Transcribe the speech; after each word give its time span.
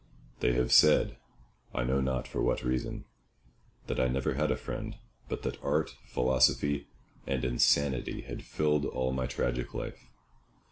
They 0.39 0.53
have 0.53 0.73
said, 0.73 1.17
I 1.75 1.83
know 1.83 2.01
not 2.01 2.27
for 2.27 2.41
what 2.41 2.63
reason, 2.63 3.05
that 3.85 3.99
I 3.99 4.07
never 4.07 4.33
had 4.33 4.49
a 4.49 4.55
friend, 4.57 4.95
but 5.29 5.43
that 5.43 5.63
art, 5.63 5.91
philosophy, 6.07 6.87
and 7.27 7.45
insanity 7.45 8.21
had 8.21 8.41
filled 8.41 8.85
all 8.85 9.13
my 9.13 9.27
tragic 9.27 9.75
life. 9.75 10.09